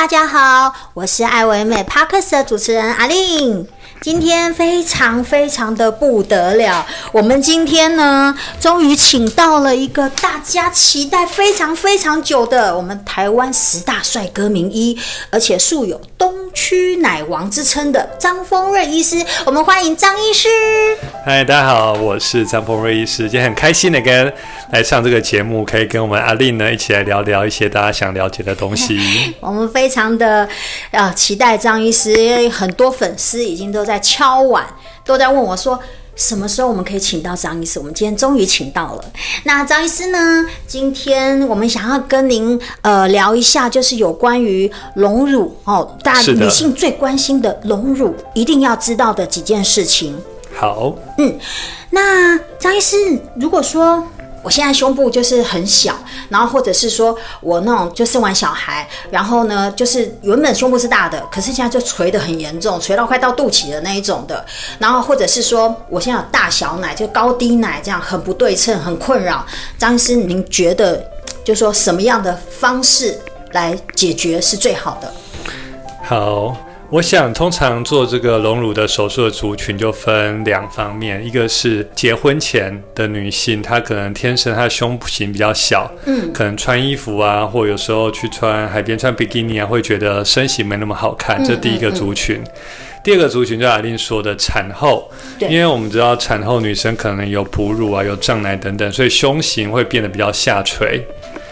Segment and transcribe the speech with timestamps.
[0.00, 3.68] 大家好，我是爱唯美 Parkers 的主持人阿令。
[4.00, 14.98] 今天非常非常的不得了，我们今天呢，终于请到了一个大家期待非常非常久的我们台湾十大帅哥名医，
[15.28, 19.22] 而且素有东区奶王之称的张丰瑞医师。
[19.44, 20.48] 我们欢迎张医师。
[21.22, 24.32] 嗨，大家好，我是张丰瑞医师，今天很开心的跟
[24.72, 28.98] 来上这个节目，可以跟我们阿令呢一起来聊聊一些大家想了解的东西。
[29.40, 30.48] 我们非常的
[30.90, 33.90] 呃期待张医师，因为很多粉丝已经都在。
[33.90, 34.64] 在敲碗，
[35.04, 35.76] 都在问我说，
[36.20, 37.78] 什么时候我们可以请到张医师？
[37.78, 39.04] 我们今天终于请到了。
[39.44, 40.44] 那张医师呢？
[40.66, 50.14] 今天我们想要跟您呃聊一下，就是有关于隆乳哦，大家女性最关心的隆乳，一定要知道的几件事情。
[50.54, 51.38] 好，嗯，
[51.88, 52.96] 那张医师，
[53.34, 54.06] 如果说。
[54.42, 55.94] 我现在胸部就是很小，
[56.28, 64.44] 然后或者是说我那种就生完小孩，然后呢，就是原本胸部是大的，可是现在就垂得很严重，垂到快到肚脐的那一种的，
[64.78, 69.44] 然后或者是说我现在有大小奶，就高低奶这样很不对称，很困扰。
[69.78, 71.04] 张医师，您觉得
[71.44, 73.20] 就说什么样的方式
[73.52, 75.12] 来解决是最好的？
[76.02, 76.56] 好。
[76.92, 92.38] 我想，通常做这个隆乳的手术的族群就分两方面，一个是结婚前的女性，她可能天生她的胸型比较小，嗯，可能穿衣服啊，或有时候去穿海边穿比基尼啊，会觉得身形没那么好看，这第一个族群。
[92.38, 93.00] 嗯嗯嗯。
[93.02, 101.02] 第二个族群就阿令说的产后，因为我们知道产后女生可能有哺乳啊，有胀奶等等，所以胸型会变得比较下垂。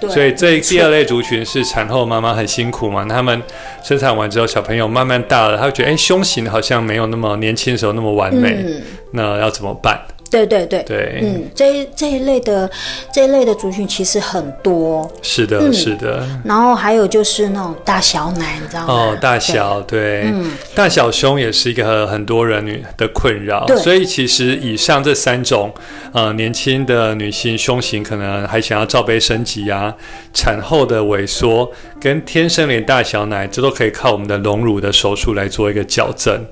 [0.00, 3.42] 所以这第二类族群是产后妈妈很辛苦嘛，他们
[3.82, 10.00] 生产完之后小朋友慢慢大了，他会觉得哎，胸型好像没有那么年轻的时候那么完美，嗯，那要怎么办？
[10.30, 12.68] 对对对对，嗯，这一这一类的
[13.12, 16.26] 这一类的族群其实很多，是的，嗯、是的。
[16.44, 18.92] 然后还有就是那种大小奶，你知道吗？
[18.92, 23.66] 哦，大小对，对，嗯，大小胸也是一个很多人女的困扰。
[23.78, 25.72] 所以其实以上这三种，
[26.12, 29.94] 呃，年轻的女性胸型可能还想要罩杯升级啊，
[30.34, 31.70] 产后的萎缩
[32.00, 36.44] 跟天生脸大小奶，这都可以靠我们的隆乳的手术来做一个矫正。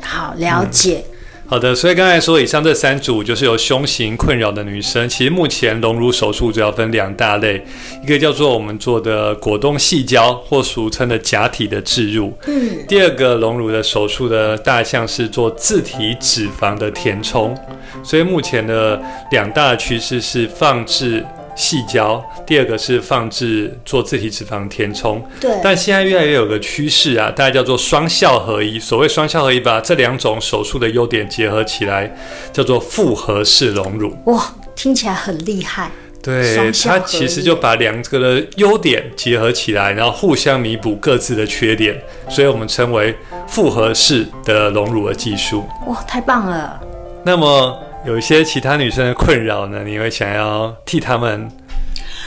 [0.00, 1.02] 好，了解。
[1.10, 1.17] 嗯
[1.50, 7.64] 好的，所以刚才说以上这三组就是有胸型困扰的女生，其实目前隆乳手术主要分两大类，
[8.04, 17.56] 一个叫做我们做的果冻细胶或俗称的假体的置入，嗯，第二个隆乳的手术的大项是做自体脂肪的填充，
[18.04, 21.24] 所以目前的两大趋势是放置。
[21.58, 25.50] 矽胶，第二个是放置做自体脂肪填充，对。
[25.60, 28.78] 但现在越来越有个趋势啊，大家叫做双效合一。
[28.78, 32.16] 所谓双效合一，把这两种手术的优点结合起来，
[32.52, 34.16] 叫做复合式隆乳。
[34.26, 35.90] 哇，听起来很厉害。
[36.22, 43.12] 对，它其实就把两个的优点结合起来，然后互相弥补各自的缺点，所以我们称为
[43.48, 45.64] 复合式的隆乳的技术。
[45.88, 46.80] 哇，太棒了。
[47.24, 47.76] 那么。
[48.08, 51.46] 有一些其他女生的困扰呢，你会想要替她们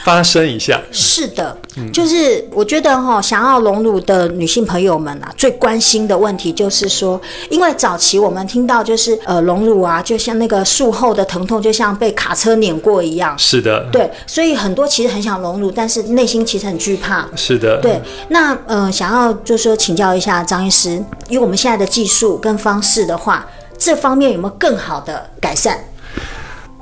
[0.04, 0.80] 发声一下？
[0.92, 13.36] 是的，嗯、就是我觉得哈，想要隆乳的女性朋友们啊，最关心的问题就是说，因为早期我们听到就是呃隆乳啊，就像那个术后的疼痛，就像被卡车碾过一样。
[13.36, 17.28] 是的，对，所以很多其实很想隆乳，但是内心其实很惧怕。
[17.34, 18.00] 是的，对。
[18.28, 23.44] 那呃，想要就是说请教一下张医师，以我们现在的技术跟方式的话。
[23.84, 25.76] 这方面有没有更好的改善？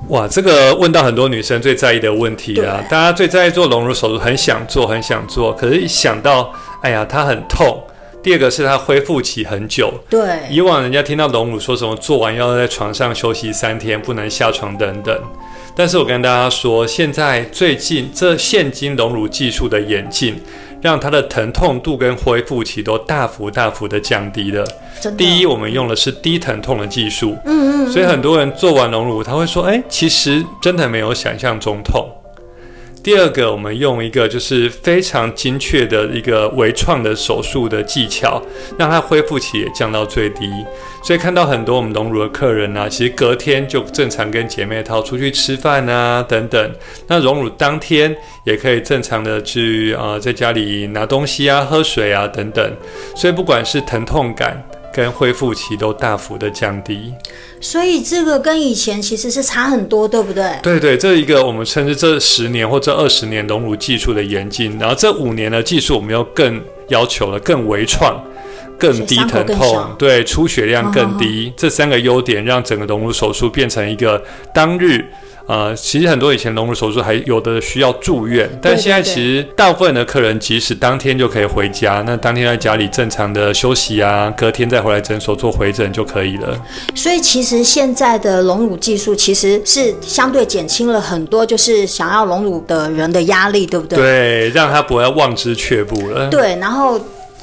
[0.08, 2.84] 哇，这个问到很多女生最在意的问题啊！
[2.90, 6.52] 大家最在意做隆乳手术，很想做，很想做，可是一想到，
[6.82, 7.82] 哎呀，它很痛。
[8.22, 9.92] 第二个是它恢复期很久。
[10.08, 15.18] 对，以往人家听到隆乳说什么做完要在床上休息三天，不能下床等等。
[15.74, 20.40] 但是我跟大家说，现在最近这现今隆乳技术的演进。
[20.82, 24.66] 让它的疼痛度跟恢复期都大幅大幅的降低了。
[25.14, 32.08] 第一，我们用的是低疼痛的技术，嗯嗯，所以很多人做完隆乳，他会说：“哎，其实真的没有想象中痛。”
[33.02, 38.42] 第二个，我们用一个就是非常精确的一个微创的手术的技巧，
[38.78, 40.50] 让它恢复期也降到最低。
[41.02, 46.70] 所以看到很多我们隆乳的客人啊，其实隔天就正常跟姐妹淘出去吃饭啊等等。
[47.06, 48.14] 那隆乳当天
[48.44, 52.70] 也可以正常的去啊、在家里拿东西啊、喝水啊等等。
[53.16, 54.62] 所以不管是疼痛感
[54.92, 57.12] 跟恢复期都大幅的降低。
[57.60, 60.58] 所以这个跟以前其实是差很多，对不对？
[60.62, 68.22] 对对，这一个我们称之这十年或这二十年隆乳技术的演进，然后这五年的技术我们又更要求了更微创、
[68.78, 74.22] 更低疼痛，对，出血量更低，哦、这三个优点让整个隆乳手术变成一个
[74.54, 75.04] 当日
[75.50, 86.56] 呃，其实很多以前隆乳手术还有的需要住院，但现在其实大部分的客人即使当天就可以回家，那当天在家里正常的休息啊，隔天再回来诊所做回诊就可以了。
[86.94, 93.98] 所以其实现在的隆乳技术其实是相对减轻了很多，就是想要隆乳的人的压力，对不对？
[93.98, 96.28] 对，让他不要望之却步了。
[96.28, 97.00] 对，然后。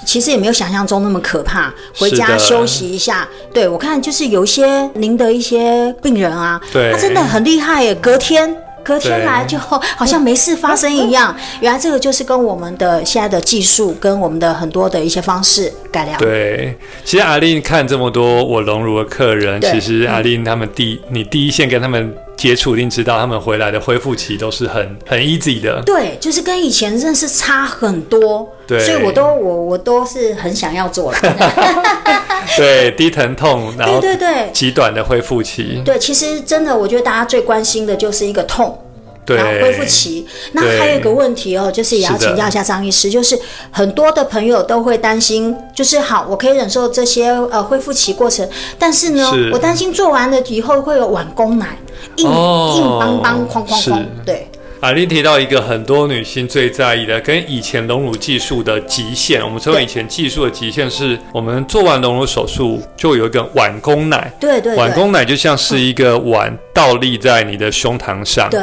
[0.07, 3.27] 其实也没有想象中那么可怕，回家休息一下。
[3.53, 11.35] 对，我看就是有一些您的一些病人啊，对，他真的很厉害耶，隔天隔天来就好像没事发生一样。
[11.59, 16.17] 原来这个就是跟我们的现在的技术跟我们的很多的一些方式改良。
[16.17, 16.73] 对，
[17.03, 22.15] 其实阿玲看这么多我荣辱的客人，其实阿玲他们第、嗯、你第一线跟他们。
[22.37, 25.81] 接触一定知道，他们回来的恢复期都是很很 easy 的。
[25.83, 28.47] 对，就是跟以前认识差很多。
[28.67, 31.17] 对，所以我都我我都是很想要做了。
[32.57, 35.81] 对，低疼痛，然后对对对，极短的恢复期。
[35.85, 38.77] 对，其实真的，我觉得大家最关心的就是一个痛，
[39.25, 40.25] 对，然后恢复期。
[40.53, 43.37] 那还有一个问题哦，就是也要请教一下张医师，就是
[43.69, 48.47] 很多的朋友都会担心，就是好，我可以忍受这些呃恢复期过程，
[48.79, 51.77] 但是呢，是我担心做完了以后会有晚供奶。
[52.17, 54.47] 硬、哦、硬邦邦，哐哐哐，对。
[54.79, 59.43] 阿玲提到一个很多女性最在意的，跟以前隆乳技术的极限。
[59.43, 64.31] 我们称为以前技术的极限，是我们做完隆乳手术就有一个晚供奶。
[64.39, 64.75] 对对，对。
[64.75, 68.47] 晚供奶就像是一个碗倒立在你的胸膛上。
[68.51, 68.61] 对。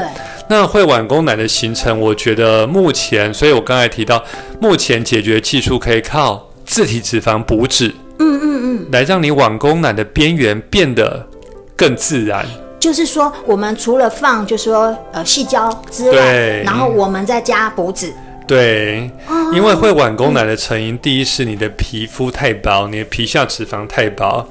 [0.49, 4.23] 那会晚供奶的形成，我觉得目前，所以我刚才提到，
[4.61, 7.89] 目前解决技术可以靠自体脂肪补脂，
[8.19, 11.27] 嗯嗯嗯，来让你晚供奶的边缘变得
[11.75, 12.47] 更自然。
[12.85, 18.13] 就是说，我们除了放，就是说，呃，细胶之外，然后我们再加补脂。
[18.47, 19.11] 对，
[19.55, 24.47] 因为会晚宫奶的成因，第一是你的皮肤太薄，你的皮下脂肪太薄，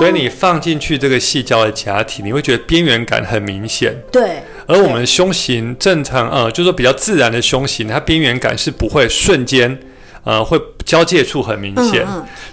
[0.00, 3.94] 所以你放进去这个细胶的假体，你会觉得边缘感很明显。
[4.10, 9.78] 对，而我们胸型正常，呃，就是说比较自然的胸型，它边缘感是不会瞬间，
[10.24, 12.04] 呃，会交界处很明显，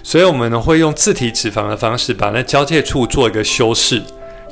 [0.04, 4.00] 所以我们呢会用自体脂肪的方式把那交界处做一个修饰。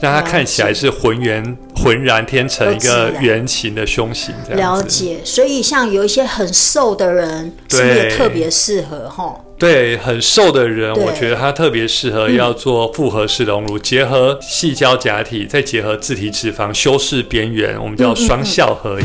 [0.03, 4.77] 让它看起来是浑圆、浑然天成一个圆形的胸型，这样。
[4.77, 9.39] 了解，所以像有一些很瘦的人，是不是也特别适合哈？
[9.57, 19.05] 对，很瘦的人，我觉得他特别适合要做复合式隆乳，结合细胶假体，再结合自体脂肪修饰边缘，我们叫双效合一。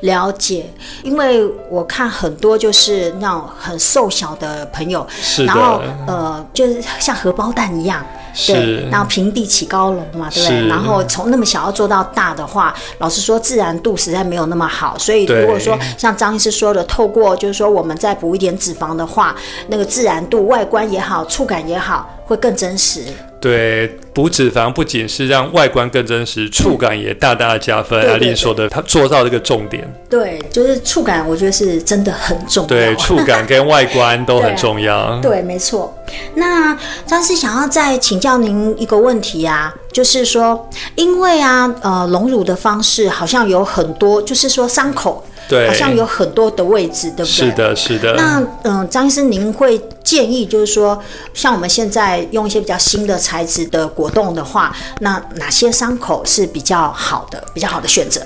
[0.00, 0.72] 了解，
[1.02, 8.04] 因为我看很多就是那种很瘦小的朋友，是，然后呃，就是像荷包蛋一样。
[8.48, 10.66] 对，然后平地起高楼嘛，对不对？
[10.66, 14.98] 然后从那么小要做到大的话，老实说，自然度实在没有那么好。
[14.98, 19.36] 所以如果说像张医师说的，透过就是说我们再补一点脂肪的话，
[19.68, 23.04] 那个自然度、外观也好，触感也好，会更真实。
[23.44, 28.00] 对，补脂肪不仅是让外观更真实，触感也大大的加分。
[28.08, 29.86] 阿玲说的，他做到这个重点。
[30.08, 32.68] 对，就是触感，我觉得是真的很重要。
[32.68, 35.20] 对，触感跟外观都很重要。
[35.20, 35.94] 对，对，没错。
[36.36, 36.74] 那
[37.04, 45.22] 张医师想要再请教您一个问题啊，就是说，因为啊，呃，隆乳的方式好像有很多，就是说伤口。
[45.48, 47.26] 对，好像有很多的位置，对不对？
[47.26, 48.14] 是的，是的。
[48.14, 51.02] 那嗯、呃，张医师，您会建议就是说，
[51.32, 58.20] 像我们现在用一些比较新的材质的果冻的话，那哪些伤口是比较好的、比较好的选择？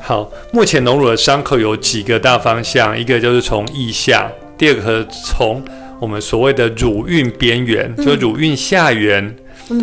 [0.00, 5.62] 好，目前隆乳的伤口有几个大方向，一个就是从腋下，第二个从
[6.00, 9.36] 我们所谓的乳晕边缘，嗯、就乳晕下缘。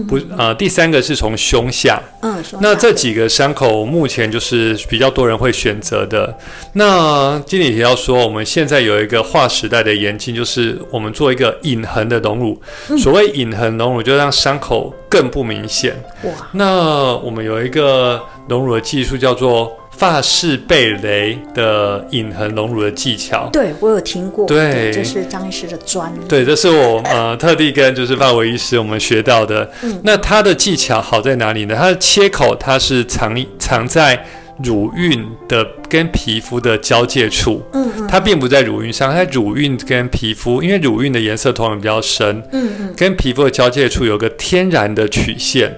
[0.08, 6.38] 不，呃，第三个是从胸下，嗯，那这几个伤口目前就是比较多人会选择的。
[6.74, 12.62] 那经理提到说，我们现在有一个划时代的演进，就是我们做一个隐痕的隆乳。
[12.98, 15.96] 所谓隐痕隆乳，就让伤口更不明显。
[16.24, 19.72] 哇，那我们有一个隆乳的技术叫做。
[20.00, 29.70] 法式贝雷的隐痕隆乳的技巧，对，我有听过，对，这是张医师的专利，对，这是我呃特地跟就是发维医师我们学到的。
[29.84, 31.76] 嗯，那它的技巧好在哪里呢？
[31.78, 34.26] 它的切口它是藏藏在
[34.64, 45.76] 乳晕的跟皮肤的交界处，嗯嗯，它并不在乳晕上，它在乳晕跟皮肤，因为乳晕的颜色通常比较深，嗯嗯，跟皮肤的交界处有个天然的曲线。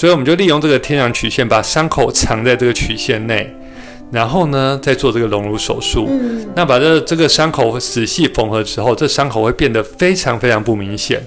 [0.00, 3.54] 所以我们就利用这个天然曲线，把伤口藏在这个曲线内，
[4.10, 6.06] 然后呢，再做这个隆乳手术。
[6.08, 11.20] 嗯，那把这这个伤口仔细缝合之后，这伤口会变得非常非常不明显，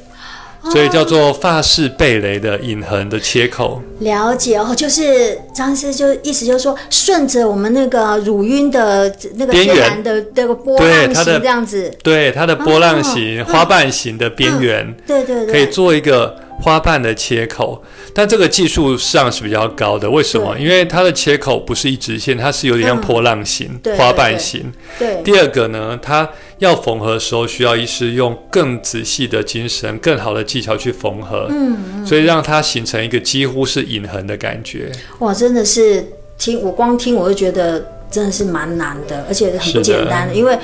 [0.72, 3.80] 所以叫做发式贝雷的隐痕的切口。
[4.00, 16.36] 了解哦，就是张医师就意思就是说，顺着我们那个乳晕的那个边缘的这个波浪形这样子，对它的波浪形、花瓣形的边缘，对对对，可以做一个。
[16.62, 17.84] 花瓣的切口，
[18.14, 20.10] 但这个技术上是比较高的。
[20.10, 20.58] 为什么？
[20.58, 24.72] 因为它的切口不是一直线，它是有点像波浪形、嗯、花瓣形。
[24.98, 25.22] 对。
[25.24, 26.30] 第二个呢，它
[26.60, 31.48] 要缝合的时候，需要医师用更仔细的精神、更好的技巧去缝合。
[31.50, 32.06] 嗯，嗯。
[32.06, 34.92] 所以让它形成一个几乎是隐痕的感觉。
[35.20, 36.06] 哇，真的是
[36.38, 40.58] 听我光听我就觉得真的是蛮难的，而且很不简单的，因为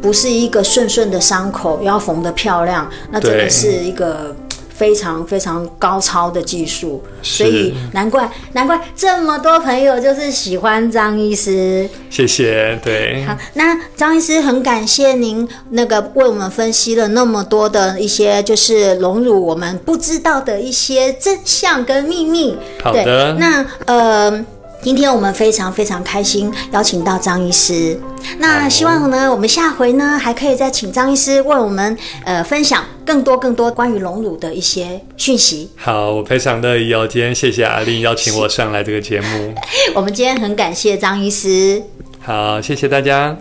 [0.00, 4.36] 不是一个顺顺的伤口要缝得漂亮，那真的是一个。
[4.80, 11.86] 非常非常高超的技术，所以难怪难怪这么多朋友就是喜欢张医师。
[12.08, 13.22] 谢谢，对。
[13.26, 22.56] 好，那张医师很感谢您那个为我们分析了那么多的一些就是荣辱我们不知道的一些真相跟秘密。
[22.82, 23.36] 好的。
[23.38, 24.46] 那呃。
[24.82, 27.98] 今天我们非常非常开心邀请到张医师，
[28.38, 35.70] 那希望呢，我们下回呢还可以再请张医师为我们呃分享更多更多关于隆乳的一些讯息。
[35.76, 37.06] 好，我非常乐意哦。
[37.06, 39.54] 今天谢谢阿玲邀请我上来这个节目。
[39.94, 41.82] 我们今天很感谢张医师。
[42.20, 43.36] 好，谢谢大家。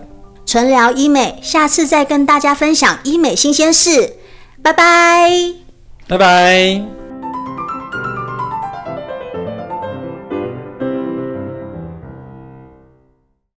[0.45, 4.15] 纯聊医美，下次再跟大家分享医美新鲜事。
[4.61, 5.29] 拜拜，
[6.07, 6.98] 拜拜。